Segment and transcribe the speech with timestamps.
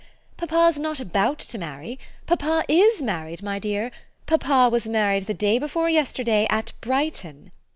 [0.35, 3.91] "Papa's not about to marry papa IS married, my dear.
[4.25, 7.51] Papa was married the day before yesterday at Brighton."